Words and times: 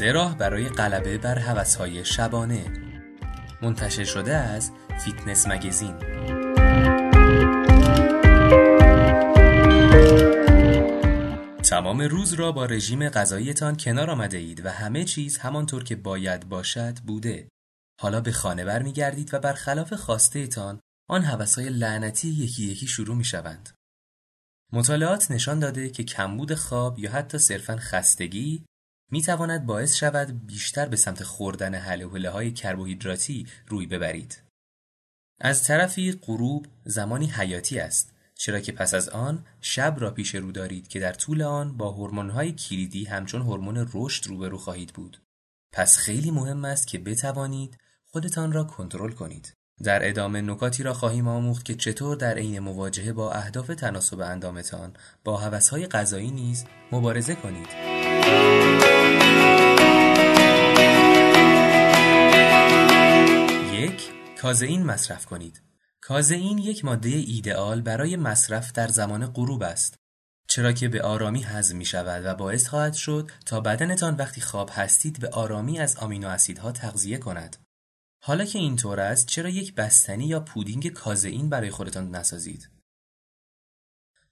سه 0.00 0.12
راه 0.12 0.38
برای 0.38 0.68
غلبه 0.68 1.18
بر 1.18 1.38
هوسهای 1.38 2.04
شبانه. 2.04 2.64
منتشر 3.62 4.04
شده 4.04 4.34
از 4.34 4.70
فیتنس 5.04 5.46
مگزین. 5.46 5.98
تمام 11.62 12.00
روز 12.00 12.32
را 12.32 12.52
با 12.52 12.64
رژیم 12.64 13.08
غذاییتان 13.08 13.76
کنار 13.76 14.10
آمده 14.10 14.36
اید 14.36 14.66
و 14.66 14.70
همه 14.70 15.04
چیز 15.04 15.38
همانطور 15.38 15.84
که 15.84 15.96
باید 15.96 16.48
باشد 16.48 16.98
بوده. 16.98 17.48
حالا 18.00 18.20
به 18.20 18.32
خانه 18.32 18.64
برمیگردید 18.64 19.34
و 19.34 19.38
برخلاف 19.38 19.92
خواسته 19.92 20.46
تان 20.46 20.80
آن 21.08 21.22
هوسهای 21.22 21.68
لعنتی 21.68 22.28
یکی 22.28 22.64
یکی 22.64 22.86
شروع 22.86 23.16
می 23.16 23.24
شوند. 23.24 23.68
مطالعات 24.72 25.30
نشان 25.30 25.58
داده 25.58 25.90
که 25.90 26.04
کمبود 26.04 26.54
خواب 26.54 26.98
یا 26.98 27.10
حتی 27.10 27.38
صرفا 27.38 27.76
خستگی 27.76 28.64
می 29.10 29.22
تواند 29.22 29.66
باعث 29.66 29.94
شود 29.94 30.46
بیشتر 30.46 30.88
به 30.88 30.96
سمت 30.96 31.22
خوردن 31.22 31.74
حله 31.74 32.30
های 32.30 32.52
کربوهیدراتی 32.52 33.46
روی 33.66 33.86
ببرید. 33.86 34.42
از 35.40 35.64
طرفی 35.64 36.12
غروب 36.12 36.66
زمانی 36.84 37.26
حیاتی 37.26 37.78
است 37.78 38.12
چرا 38.34 38.60
که 38.60 38.72
پس 38.72 38.94
از 38.94 39.08
آن 39.08 39.44
شب 39.60 39.96
را 39.98 40.10
پیش 40.10 40.34
رو 40.34 40.52
دارید 40.52 40.88
که 40.88 41.00
در 41.00 41.12
طول 41.12 41.42
آن 41.42 41.76
با 41.76 41.90
های 42.12 42.52
کلیدی 42.52 43.04
همچون 43.04 43.42
هورمون 43.42 43.88
رشد 43.94 44.26
روبرو 44.26 44.58
خواهید 44.58 44.92
بود. 44.92 45.22
پس 45.72 45.96
خیلی 45.96 46.30
مهم 46.30 46.64
است 46.64 46.86
که 46.86 46.98
بتوانید 46.98 47.76
خودتان 48.06 48.52
را 48.52 48.64
کنترل 48.64 49.12
کنید. 49.12 49.52
در 49.82 50.08
ادامه 50.08 50.40
نکاتی 50.40 50.82
را 50.82 50.94
خواهیم 50.94 51.28
آموخت 51.28 51.64
که 51.64 51.74
چطور 51.74 52.16
در 52.16 52.34
عین 52.34 52.58
مواجهه 52.58 53.12
با 53.12 53.32
اهداف 53.32 53.66
تناسب 53.66 54.20
اندامتان 54.20 54.92
با 55.24 55.36
هوسهای 55.36 55.86
غذایی 55.86 56.30
نیز 56.30 56.64
مبارزه 56.92 57.34
کنید. 57.34 57.99
یک 63.72 64.10
کازئین 64.40 64.82
مصرف 64.82 65.26
کنید. 65.26 65.62
کازئین 66.00 66.58
یک 66.58 66.84
ماده 66.84 67.08
ایدئال 67.08 67.80
برای 67.80 68.16
مصرف 68.16 68.72
در 68.72 68.88
زمان 68.88 69.26
غروب 69.26 69.62
است. 69.62 69.94
چرا 70.48 70.72
که 70.72 70.88
به 70.88 71.02
آرامی 71.02 71.42
هضم 71.42 71.76
می 71.76 71.84
شود 71.84 72.22
و 72.24 72.34
باعث 72.34 72.68
خواهد 72.68 72.94
شد 72.94 73.30
تا 73.46 73.60
بدنتان 73.60 74.14
وقتی 74.14 74.40
خواب 74.40 74.70
هستید 74.72 75.20
به 75.20 75.28
آرامی 75.28 75.78
از 75.78 75.96
آمینو 75.96 76.28
اسیدها 76.28 76.72
تغذیه 76.72 77.18
کند. 77.18 77.56
حالا 78.22 78.44
که 78.44 78.58
اینطور 78.58 79.00
است 79.00 79.26
چرا 79.26 79.48
یک 79.48 79.74
بستنی 79.74 80.26
یا 80.26 80.40
پودینگ 80.40 80.88
کازئین 80.88 81.48
برای 81.48 81.70
خودتان 81.70 82.10
نسازید؟ 82.16 82.68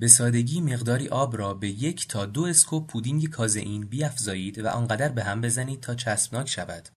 به 0.00 0.08
سادگی 0.08 0.60
مقداری 0.60 1.08
آب 1.08 1.36
را 1.36 1.54
به 1.54 1.68
یک 1.68 2.08
تا 2.08 2.26
دو 2.26 2.44
اسکوپ 2.44 2.86
پودینگ 2.86 3.28
کازئین 3.28 3.86
بیافزایید 3.86 4.58
و 4.58 4.68
آنقدر 4.68 5.08
به 5.08 5.24
هم 5.24 5.40
بزنید 5.40 5.80
تا 5.80 5.94
چسبناک 5.94 6.48
شود. 6.48 6.88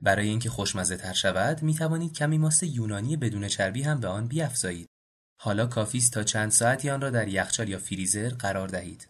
برای 0.00 0.28
اینکه 0.28 0.50
خوشمزه 0.50 0.96
تر 0.96 1.12
شود 1.12 1.62
می 1.62 1.74
توانید 1.74 2.12
کمی 2.12 2.38
ماست 2.38 2.62
یونانی 2.62 3.16
بدون 3.16 3.48
چربی 3.48 3.82
هم 3.82 4.00
به 4.00 4.08
آن 4.08 4.28
بیافزایید. 4.28 4.88
حالا 5.36 5.66
کافی 5.66 5.98
است 5.98 6.12
تا 6.12 6.22
چند 6.22 6.50
ساعتی 6.50 6.90
آن 6.90 7.00
را 7.00 7.10
در 7.10 7.28
یخچال 7.28 7.68
یا 7.68 7.78
فریزر 7.78 8.28
قرار 8.28 8.68
دهید. 8.68 9.08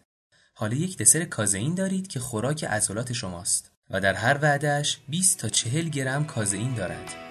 حالا 0.53 0.75
یک 0.75 0.97
دسر 0.97 1.25
کازئین 1.25 1.75
دارید 1.75 2.07
که 2.07 2.19
خوراک 2.19 2.63
عضلات 2.63 3.13
شماست. 3.13 3.71
و 3.89 4.01
در 4.01 4.13
هر 4.13 4.39
وعدهش 4.41 4.99
20 5.07 5.37
تا 5.37 5.49
40 5.49 5.89
گرم 5.89 6.25
کازئین 6.25 6.73
دارد. 6.73 7.22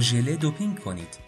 ژله 0.00 0.36
دوپینگ 0.36 0.78
کنید. 0.78 1.18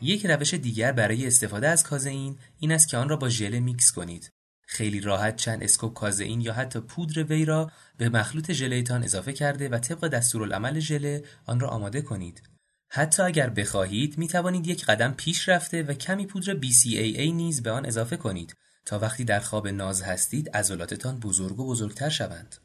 یک 0.00 0.26
روش 0.26 0.54
دیگر 0.54 0.92
برای 0.92 1.26
استفاده 1.26 1.68
از 1.68 1.84
کازئین 1.84 2.38
این 2.58 2.72
است 2.72 2.88
که 2.88 2.96
آن 2.96 3.08
را 3.08 3.16
با 3.16 3.28
ژله 3.28 3.60
میکس 3.60 3.92
کنید. 3.92 4.30
خیلی 4.66 5.00
راحت 5.00 5.36
چند 5.36 5.62
scoop 5.62 5.94
کازئین 5.94 6.40
یا 6.40 6.52
حتی 6.52 6.80
پودر 6.80 7.22
whey 7.22 7.44
را 7.44 7.70
به 7.96 8.08
مخلوط 8.08 8.52
ژله‌تان 8.52 9.04
اضافه 9.04 9.32
کرده 9.32 9.68
و 9.68 9.78
طبق 9.78 10.08
دستورالعمل 10.08 10.80
ژله 10.80 11.24
آن 11.46 11.60
را 11.60 11.68
آماده 11.68 12.02
کنید. 12.02 12.42
حتی 12.88 13.22
اگر 13.22 13.50
بخواهید 13.50 14.18
می 14.18 14.28
توانید 14.28 14.66
یک 14.66 14.84
قدم 14.84 15.12
پیش 15.12 15.48
رفته 15.48 15.82
و 15.82 15.92
کمی 15.92 16.26
پودر 16.26 16.54
BCAA 16.54 17.32
نیز 17.32 17.62
به 17.62 17.70
آن 17.70 17.86
اضافه 17.86 18.16
کنید 18.16 18.56
تا 18.86 18.98
وقتی 18.98 19.24
در 19.24 19.40
خواب 19.40 19.68
ناز 19.68 20.02
هستید 20.02 20.56
عضلاتتان 20.56 21.20
بزرگ 21.20 21.60
و 21.60 21.66
بزرگتر 21.66 22.08
شوند. 22.08 22.56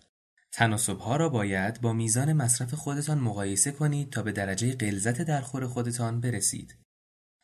ها 0.99 1.15
را 1.15 1.29
باید 1.29 1.81
با 1.81 1.93
میزان 1.93 2.33
مصرف 2.33 2.73
خودتان 2.73 3.19
مقایسه 3.19 3.71
کنید 3.71 4.09
تا 4.09 4.23
به 4.23 4.31
درجه 4.31 4.75
غلظت 4.75 5.21
درخور 5.21 5.67
خودتان 5.67 6.21
برسید. 6.21 6.75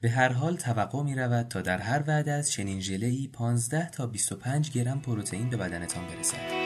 به 0.01 0.09
هر 0.09 0.29
حال 0.29 0.55
توقع 0.55 1.03
می 1.03 1.15
رود 1.15 1.47
تا 1.47 1.61
در 1.61 1.77
هر 1.77 2.03
وعده 2.07 2.31
از 2.31 2.51
چنین 2.51 2.79
ژله 2.79 3.27
15 3.27 3.89
تا 3.89 4.07
25 4.07 4.71
گرم 4.71 5.01
پروتئین 5.01 5.49
به 5.49 5.57
بدنتان 5.57 6.07
برسد. 6.07 6.65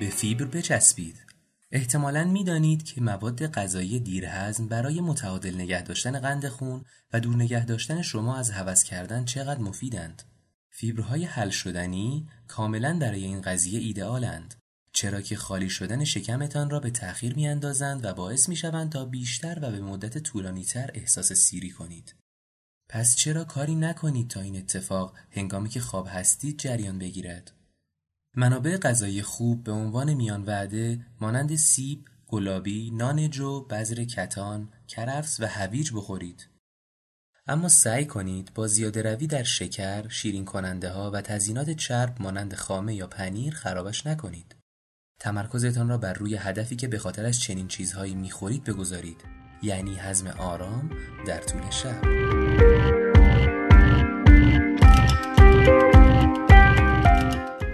به 0.00 0.06
فیبر 0.06 0.44
بچسبید. 0.44 1.35
احتمالا 1.70 2.24
می‌دانید 2.24 2.82
که 2.82 3.00
مواد 3.00 3.46
غذایی 3.46 4.00
دیرهضم 4.00 4.68
برای 4.68 5.00
متعادل 5.00 5.54
نگه 5.54 5.82
داشتن 5.82 6.18
قند 6.18 6.48
خون 6.48 6.84
و 7.12 7.20
دور 7.20 7.36
نگه 7.36 7.64
داشتن 7.64 8.02
شما 8.02 8.36
از 8.36 8.50
هوس 8.50 8.82
کردن 8.82 9.24
چقدر 9.24 9.60
مفیدند. 9.60 10.22
فیبرهای 10.70 11.24
حل 11.24 11.50
شدنی 11.50 12.28
کاملا 12.48 12.98
برای 12.98 13.24
این 13.24 13.40
قضیه 13.40 13.80
ایدئالند. 13.80 14.54
چرا 14.92 15.20
که 15.20 15.36
خالی 15.36 15.70
شدن 15.70 16.04
شکمتان 16.04 16.70
را 16.70 16.80
به 16.80 16.90
تأخیر 16.90 17.34
میاندازند 17.34 18.04
و 18.04 18.14
باعث 18.14 18.48
می‌شوند 18.48 18.92
تا 18.92 19.04
بیشتر 19.04 19.58
و 19.62 19.70
به 19.70 19.80
مدت 19.80 20.18
طولانیتر 20.18 20.90
احساس 20.94 21.32
سیری 21.32 21.70
کنید. 21.70 22.14
پس 22.88 23.16
چرا 23.16 23.44
کاری 23.44 23.74
نکنید 23.74 24.30
تا 24.30 24.40
این 24.40 24.56
اتفاق 24.56 25.14
هنگامی 25.30 25.68
که 25.68 25.80
خواب 25.80 26.08
هستید 26.10 26.58
جریان 26.58 26.98
بگیرد؟ 26.98 27.52
منابع 28.36 28.76
غذایی 28.76 29.22
خوب 29.22 29.64
به 29.64 29.72
عنوان 29.72 30.14
میان 30.14 30.42
وعده 30.42 31.00
مانند 31.20 31.56
سیب، 31.56 32.04
گلابی، 32.28 32.90
نان 32.90 33.30
جو، 33.30 33.60
بذر 33.60 34.04
کتان، 34.04 34.68
کرفس 34.88 35.40
و 35.40 35.46
هویج 35.46 35.90
بخورید. 35.94 36.48
اما 37.46 37.68
سعی 37.68 38.04
کنید 38.04 38.54
با 38.54 38.66
زیاده 38.66 39.02
روی 39.02 39.26
در 39.26 39.42
شکر، 39.42 40.08
شیرین 40.08 40.44
کننده 40.44 40.90
ها 40.90 41.10
و 41.10 41.20
تزینات 41.20 41.70
چرب 41.70 42.16
مانند 42.20 42.54
خامه 42.54 42.94
یا 42.94 43.06
پنیر 43.06 43.54
خرابش 43.54 44.06
نکنید. 44.06 44.56
تمرکزتان 45.20 45.88
را 45.88 45.98
بر 45.98 46.12
روی 46.12 46.34
هدفی 46.34 46.76
که 46.76 46.88
به 46.88 46.98
خاطرش 46.98 47.40
چنین 47.40 47.68
چیزهایی 47.68 48.14
می‌خورید 48.14 48.64
بگذارید 48.64 49.24
یعنی 49.62 49.94
حزم 49.94 50.26
آرام 50.26 50.90
در 51.26 51.40
طول 51.40 51.70
شب. 51.70 53.05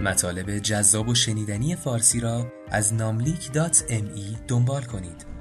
مطالب 0.03 0.57
جذاب 0.57 1.09
و 1.09 1.15
شنیدنی 1.15 1.75
فارسی 1.75 2.19
را 2.19 2.53
از 2.71 2.93
ناملیک 2.93 3.53
دات 3.53 3.83
ام 3.89 4.09
ای 4.15 4.37
دنبال 4.47 4.83
کنید. 4.83 5.32